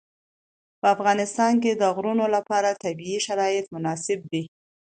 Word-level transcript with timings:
په 0.79 0.87
افغانستان 0.95 1.53
کې 1.63 1.71
د 1.73 1.83
غرونه 1.95 2.25
لپاره 2.35 2.79
طبیعي 2.83 3.19
شرایط 3.27 3.65
مناسب 3.75 4.19
دي. 4.31 4.43